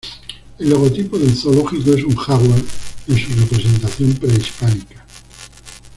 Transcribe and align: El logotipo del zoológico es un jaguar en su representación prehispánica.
El 0.57 0.67
logotipo 0.71 1.19
del 1.19 1.35
zoológico 1.35 1.93
es 1.93 2.03
un 2.05 2.15
jaguar 2.15 2.59
en 3.07 3.17
su 3.19 3.39
representación 3.39 4.13
prehispánica. 4.15 5.05